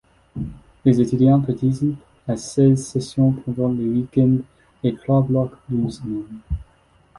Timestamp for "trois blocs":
4.95-5.53